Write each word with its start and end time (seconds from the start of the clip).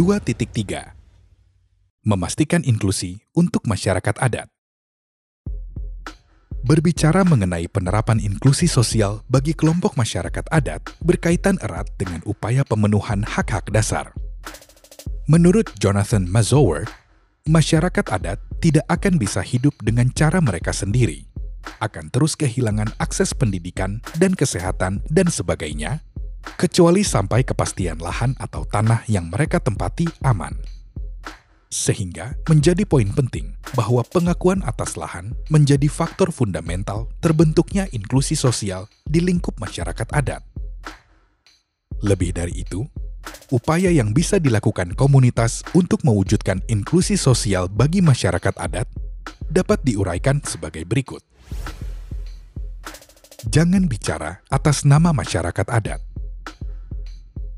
2.3 0.00 0.96
Memastikan 2.08 2.64
inklusi 2.64 3.20
untuk 3.36 3.68
masyarakat 3.68 4.16
adat. 4.16 4.48
Berbicara 6.64 7.20
mengenai 7.20 7.68
penerapan 7.68 8.16
inklusi 8.16 8.64
sosial 8.64 9.20
bagi 9.28 9.52
kelompok 9.52 10.00
masyarakat 10.00 10.48
adat 10.48 10.96
berkaitan 11.04 11.60
erat 11.60 11.84
dengan 12.00 12.24
upaya 12.24 12.64
pemenuhan 12.64 13.28
hak-hak 13.28 13.68
dasar. 13.76 14.16
Menurut 15.28 15.68
Jonathan 15.76 16.24
Mazower, 16.24 16.88
masyarakat 17.44 18.08
adat 18.08 18.40
tidak 18.64 18.88
akan 18.88 19.20
bisa 19.20 19.44
hidup 19.44 19.76
dengan 19.84 20.08
cara 20.16 20.40
mereka 20.40 20.72
sendiri, 20.72 21.28
akan 21.84 22.08
terus 22.08 22.40
kehilangan 22.40 22.88
akses 22.96 23.36
pendidikan 23.36 24.00
dan 24.16 24.32
kesehatan 24.32 25.04
dan 25.12 25.28
sebagainya, 25.28 26.00
kecuali 26.56 27.04
sampai 27.04 27.44
kepastian 27.44 28.00
lahan 28.00 28.36
atau 28.36 28.64
tanah 28.68 29.04
yang 29.08 29.28
mereka 29.28 29.60
tempati 29.60 30.08
aman. 30.24 30.56
Sehingga 31.70 32.34
menjadi 32.50 32.82
poin 32.82 33.06
penting 33.14 33.54
bahwa 33.78 34.02
pengakuan 34.02 34.58
atas 34.66 34.98
lahan 34.98 35.30
menjadi 35.54 35.86
faktor 35.86 36.34
fundamental 36.34 37.06
terbentuknya 37.22 37.86
inklusi 37.94 38.34
sosial 38.34 38.90
di 39.06 39.22
lingkup 39.22 39.54
masyarakat 39.62 40.08
adat. 40.10 40.42
Lebih 42.02 42.34
dari 42.34 42.66
itu, 42.66 42.82
upaya 43.54 43.92
yang 43.94 44.10
bisa 44.10 44.42
dilakukan 44.42 44.98
komunitas 44.98 45.62
untuk 45.76 46.02
mewujudkan 46.02 46.58
inklusi 46.66 47.14
sosial 47.14 47.70
bagi 47.70 48.02
masyarakat 48.02 48.56
adat 48.58 48.90
dapat 49.46 49.78
diuraikan 49.86 50.42
sebagai 50.42 50.82
berikut. 50.82 51.22
Jangan 53.46 53.86
bicara 53.86 54.42
atas 54.50 54.82
nama 54.82 55.14
masyarakat 55.14 55.66
adat. 55.70 56.09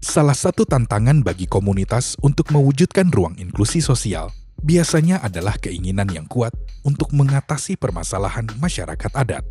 Salah 0.02 0.34
satu 0.34 0.66
tantangan 0.66 1.22
bagi 1.22 1.46
komunitas 1.46 2.18
untuk 2.26 2.50
mewujudkan 2.50 3.06
ruang 3.14 3.38
inklusi 3.38 3.78
sosial 3.78 4.34
biasanya 4.58 5.22
adalah 5.22 5.54
keinginan 5.62 6.10
yang 6.10 6.26
kuat 6.26 6.50
untuk 6.82 7.14
mengatasi 7.14 7.78
permasalahan 7.78 8.50
masyarakat 8.58 9.12
adat. 9.14 9.46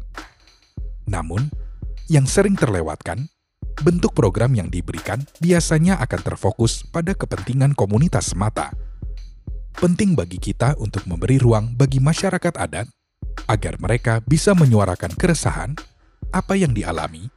Namun, 1.08 1.48
yang 2.12 2.28
sering 2.28 2.60
terlewatkan, 2.60 3.32
bentuk 3.80 4.12
program 4.12 4.52
yang 4.52 4.68
diberikan 4.68 5.24
biasanya 5.40 5.96
akan 6.04 6.20
terfokus 6.20 6.84
pada 6.84 7.16
kepentingan 7.16 7.72
komunitas 7.72 8.36
semata. 8.36 8.76
Penting 9.80 10.20
bagi 10.20 10.36
kita 10.36 10.76
untuk 10.84 11.08
memberi 11.08 11.40
ruang 11.40 11.80
bagi 11.80 12.04
masyarakat 12.04 12.60
adat 12.60 12.92
agar 13.48 13.80
mereka 13.80 14.20
bisa 14.28 14.52
menyuarakan 14.52 15.16
keresahan, 15.16 15.80
apa 16.36 16.60
yang 16.60 16.76
dialami, 16.76 17.32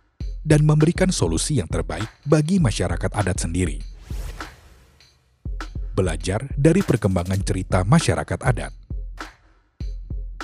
dan 0.44 0.62
memberikan 0.62 1.08
solusi 1.08 1.58
yang 1.58 1.66
terbaik 1.66 2.06
bagi 2.28 2.60
masyarakat 2.60 3.10
adat 3.10 3.48
sendiri. 3.48 3.80
Belajar 5.96 6.44
dari 6.54 6.84
perkembangan 6.84 7.40
cerita 7.40 7.82
masyarakat 7.82 8.40
adat. 8.44 8.72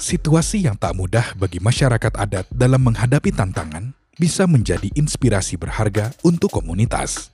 Situasi 0.01 0.65
yang 0.65 0.81
tak 0.81 0.97
mudah 0.97 1.37
bagi 1.37 1.61
masyarakat 1.61 2.17
adat 2.17 2.49
dalam 2.49 2.81
menghadapi 2.81 3.37
tantangan 3.37 3.93
bisa 4.17 4.49
menjadi 4.49 4.89
inspirasi 4.97 5.61
berharga 5.61 6.17
untuk 6.25 6.49
komunitas. 6.49 7.29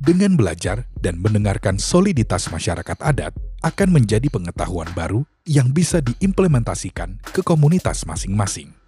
Dengan 0.00 0.34
belajar 0.34 0.88
dan 0.98 1.20
mendengarkan 1.20 1.76
soliditas 1.76 2.48
masyarakat 2.48 2.98
adat 3.04 3.36
akan 3.60 3.88
menjadi 4.00 4.32
pengetahuan 4.32 4.88
baru 4.96 5.28
yang 5.44 5.70
bisa 5.76 6.00
diimplementasikan 6.00 7.20
ke 7.36 7.44
komunitas 7.44 8.08
masing-masing 8.08 8.79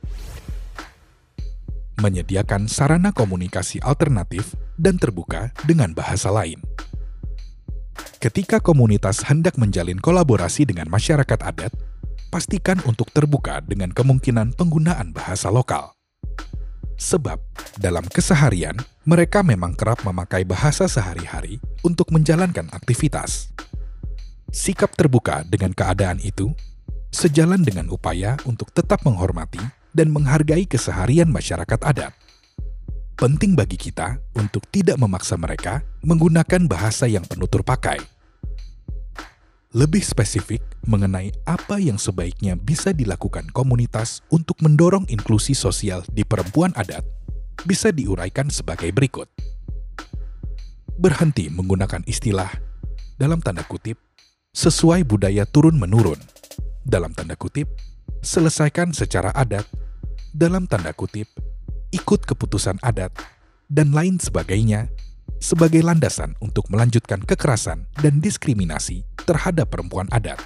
menyediakan 2.03 2.67
sarana 2.67 3.15
komunikasi 3.15 3.79
alternatif 3.79 4.59
dan 4.75 4.99
terbuka 4.99 5.55
dengan 5.63 5.95
bahasa 5.95 6.35
lain. 6.35 6.59
Ketika 8.19 8.59
komunitas 8.59 9.23
hendak 9.27 9.55
menjalin 9.55 10.03
kolaborasi 10.03 10.67
dengan 10.67 10.91
masyarakat 10.91 11.39
adat, 11.39 11.71
pastikan 12.35 12.83
untuk 12.89 13.11
terbuka 13.15 13.63
dengan 13.63 13.95
kemungkinan 13.95 14.59
penggunaan 14.59 15.15
bahasa 15.15 15.53
lokal. 15.53 15.95
Sebab, 17.03 17.43
dalam 17.83 18.07
keseharian, 18.07 18.79
mereka 19.03 19.43
memang 19.43 19.75
kerap 19.75 20.07
memakai 20.07 20.47
bahasa 20.47 20.87
sehari-hari 20.87 21.59
untuk 21.83 22.15
menjalankan 22.15 22.71
aktivitas. 22.71 23.51
Sikap 24.55 24.95
terbuka 24.95 25.43
dengan 25.49 25.75
keadaan 25.75 26.23
itu 26.23 26.55
sejalan 27.11 27.67
dengan 27.67 27.91
upaya 27.91 28.39
untuk 28.47 28.71
tetap 28.71 29.03
menghormati 29.03 29.82
dan 29.93 30.13
menghargai 30.13 30.65
keseharian 30.65 31.29
masyarakat 31.29 31.81
adat. 31.85 32.13
Penting 33.17 33.55
bagi 33.55 33.79
kita 33.79 34.19
untuk 34.35 34.67
tidak 34.73 34.99
memaksa 34.99 35.39
mereka 35.39 35.85
menggunakan 36.03 36.67
bahasa 36.67 37.07
yang 37.07 37.23
penutur 37.23 37.63
pakai. 37.63 38.01
Lebih 39.73 40.05
spesifik 40.05 40.61
mengenai 40.85 41.33
apa 41.49 41.81
yang 41.81 41.97
sebaiknya 41.97 42.61
bisa 42.61 42.93
dilakukan 42.93 43.49
komunitas 43.57 44.21
untuk 44.29 44.61
mendorong 44.61 45.09
inklusi 45.09 45.57
sosial 45.57 46.05
di 46.13 46.29
perempuan 46.29 46.77
adat 46.77 47.07
bisa 47.65 47.89
diuraikan 47.95 48.53
sebagai 48.53 48.93
berikut. 48.93 49.31
Berhenti 50.99 51.49
menggunakan 51.49 52.05
istilah 52.05 52.53
dalam 53.17 53.41
tanda 53.41 53.65
kutip 53.65 53.97
sesuai 54.53 55.09
budaya 55.09 55.49
turun-menurun. 55.49 56.21
Dalam 56.85 57.17
tanda 57.17 57.39
kutip, 57.39 57.71
selesaikan 58.21 58.93
secara 58.93 59.33
adat 59.33 59.65
dalam 60.33 60.65
tanda 60.65 60.97
kutip, 60.97 61.29
ikut 61.93 62.25
keputusan 62.25 62.81
adat, 62.81 63.13
dan 63.69 63.93
lain 63.93 64.17
sebagainya 64.17 64.89
sebagai 65.37 65.85
landasan 65.85 66.33
untuk 66.41 66.69
melanjutkan 66.73 67.21
kekerasan 67.21 67.85
dan 68.01 68.19
diskriminasi 68.21 69.05
terhadap 69.29 69.69
perempuan 69.69 70.09
adat. 70.09 70.41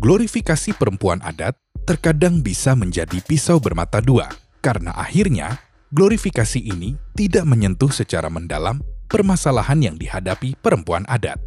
Glorifikasi 0.00 0.74
perempuan 0.74 1.20
adat 1.20 1.54
terkadang 1.84 2.40
bisa 2.40 2.72
menjadi 2.72 3.20
pisau 3.20 3.60
bermata 3.60 4.00
dua, 4.00 4.32
karena 4.64 4.96
akhirnya 4.96 5.60
glorifikasi 5.92 6.58
ini 6.64 6.96
tidak 7.12 7.44
menyentuh 7.44 7.92
secara 7.92 8.32
mendalam 8.32 8.80
permasalahan 9.06 9.78
yang 9.84 9.96
dihadapi 10.00 10.56
perempuan 10.58 11.04
adat. 11.06 11.38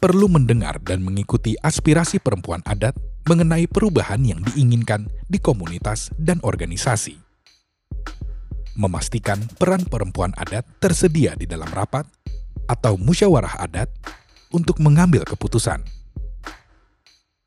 Perlu 0.00 0.32
mendengar 0.32 0.80
dan 0.80 1.04
mengikuti 1.04 1.60
aspirasi 1.60 2.24
perempuan 2.24 2.64
adat 2.64 2.96
mengenai 3.28 3.68
perubahan 3.68 4.22
yang 4.24 4.40
diinginkan 4.40 5.08
di 5.28 5.36
komunitas 5.42 6.08
dan 6.16 6.40
organisasi. 6.40 7.18
Memastikan 8.78 9.42
peran 9.58 9.84
perempuan 9.84 10.32
adat 10.38 10.64
tersedia 10.80 11.36
di 11.36 11.44
dalam 11.44 11.68
rapat 11.74 12.06
atau 12.70 12.94
musyawarah 12.96 13.60
adat 13.60 13.90
untuk 14.54 14.78
mengambil 14.78 15.26
keputusan. 15.26 15.82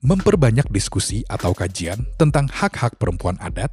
Memperbanyak 0.03 0.67
diskusi 0.67 1.23
atau 1.31 1.55
kajian 1.55 2.03
tentang 2.19 2.51
hak-hak 2.51 2.99
perempuan 2.99 3.39
adat, 3.39 3.71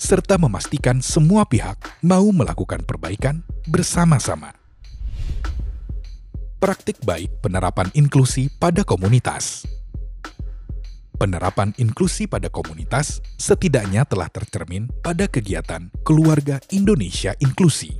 serta 0.00 0.40
memastikan 0.40 1.04
semua 1.04 1.44
pihak 1.44 1.76
mau 2.00 2.24
melakukan 2.32 2.80
perbaikan 2.88 3.44
bersama-sama. 3.68 4.56
Praktik 6.58 6.98
baik 7.04 7.44
penerapan 7.44 7.92
inklusi 7.94 8.48
pada 8.58 8.82
komunitas 8.82 9.77
penerapan 11.18 11.74
inklusi 11.76 12.30
pada 12.30 12.46
komunitas 12.46 13.18
setidaknya 13.36 14.06
telah 14.06 14.30
tercermin 14.30 14.86
pada 15.02 15.26
kegiatan 15.26 15.90
Keluarga 16.06 16.62
Indonesia 16.70 17.34
Inklusi. 17.42 17.98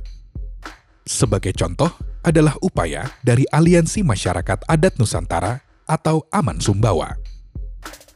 Sebagai 1.03 1.51
contoh 1.51 1.91
adalah 2.23 2.55
upaya 2.63 3.11
dari 3.19 3.43
Aliansi 3.51 4.01
Masyarakat 4.01 4.63
Adat 4.65 4.95
Nusantara 4.95 5.59
atau 5.83 6.23
Aman 6.31 6.63
Sumbawa. 6.63 7.19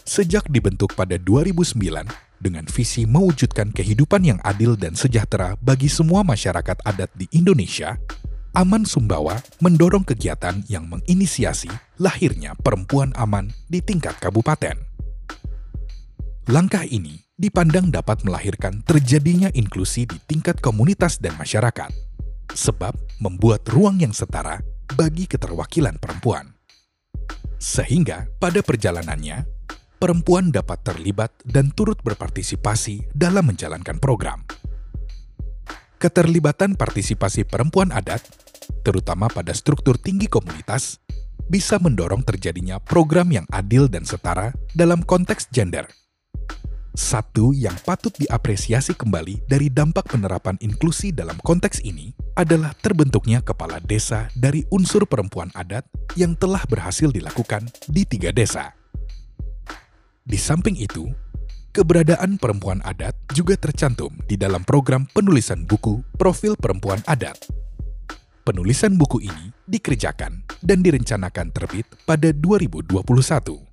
Sejak 0.08 0.48
dibentuk 0.48 0.96
pada 0.96 1.20
2009 1.20 1.80
dengan 2.44 2.68
visi 2.68 3.08
mewujudkan 3.08 3.72
kehidupan 3.72 4.28
yang 4.28 4.40
adil 4.44 4.76
dan 4.76 5.00
sejahtera 5.00 5.56
bagi 5.64 5.88
semua 5.88 6.28
masyarakat 6.28 6.76
adat 6.84 7.08
di 7.16 7.32
Indonesia, 7.32 7.96
Aman 8.54 8.84
Sumbawa 8.84 9.40
mendorong 9.64 10.04
kegiatan 10.04 10.62
yang 10.68 10.86
menginisiasi 10.92 11.72
lahirnya 11.98 12.54
perempuan 12.60 13.16
aman 13.16 13.50
di 13.72 13.80
tingkat 13.80 14.20
kabupaten. 14.20 14.83
Langkah 16.52 16.84
ini 16.84 17.24
dipandang 17.40 17.88
dapat 17.88 18.28
melahirkan 18.28 18.84
terjadinya 18.84 19.48
inklusi 19.56 20.04
di 20.04 20.20
tingkat 20.28 20.60
komunitas 20.60 21.16
dan 21.16 21.40
masyarakat, 21.40 21.88
sebab 22.52 22.92
membuat 23.24 23.64
ruang 23.72 24.04
yang 24.04 24.12
setara 24.12 24.60
bagi 24.92 25.24
keterwakilan 25.24 25.96
perempuan. 26.04 26.52
Sehingga 27.64 28.28
pada 28.44 28.60
perjalanannya, 28.60 29.48
perempuan 29.96 30.52
dapat 30.52 30.84
terlibat 30.84 31.32
dan 31.48 31.72
turut 31.72 32.04
berpartisipasi 32.04 33.16
dalam 33.16 33.48
menjalankan 33.48 33.96
program. 34.04 34.44
Keterlibatan 35.96 36.76
partisipasi 36.76 37.48
perempuan 37.48 37.96
adat, 37.96 38.20
terutama 38.84 39.32
pada 39.32 39.56
struktur 39.56 39.96
tinggi 39.96 40.28
komunitas, 40.28 41.00
bisa 41.48 41.80
mendorong 41.80 42.28
terjadinya 42.28 42.84
program 42.84 43.32
yang 43.32 43.48
adil 43.48 43.88
dan 43.88 44.04
setara 44.04 44.52
dalam 44.76 45.00
konteks 45.08 45.48
gender– 45.48 45.88
Satu 46.94 47.58
yang 47.58 47.74
patut 47.82 48.14
diapresiasi 48.22 48.94
kembali 48.94 49.50
dari 49.50 49.66
dampak 49.66 50.14
penerapan 50.14 50.62
inklusi 50.62 51.10
dalam 51.10 51.34
konteks 51.42 51.82
ini 51.82 52.14
adalah 52.38 52.70
terbentuknya 52.86 53.42
kepala 53.42 53.82
desa 53.82 54.30
dari 54.38 54.62
unsur 54.70 55.10
perempuan 55.10 55.50
adat 55.58 55.90
yang 56.14 56.38
telah 56.38 56.62
berhasil 56.70 57.10
dilakukan 57.10 57.66
di 57.90 58.06
tiga 58.06 58.30
desa. 58.30 58.78
Di 60.22 60.38
samping 60.38 60.78
itu, 60.78 61.10
keberadaan 61.74 62.38
perempuan 62.38 62.78
adat 62.86 63.18
juga 63.34 63.58
tercantum 63.58 64.14
di 64.30 64.38
dalam 64.38 64.62
program 64.62 65.10
penulisan 65.10 65.66
buku 65.66 66.06
Profil 66.22 66.54
Perempuan 66.54 67.02
Adat. 67.10 67.50
Penulisan 68.46 69.02
buku 69.02 69.26
ini 69.26 69.50
dikerjakan 69.66 70.46
dan 70.62 70.86
direncanakan 70.86 71.50
terbit 71.58 71.90
pada 72.06 72.30
2021. 72.30 73.73